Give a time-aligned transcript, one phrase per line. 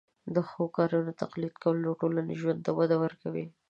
[0.35, 3.45] د ښو کارونو تقلید کول ټولنیز ژوند ته وده ورکوي.